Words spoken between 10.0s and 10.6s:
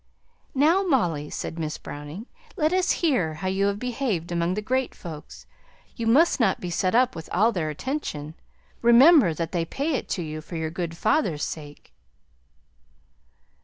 to you for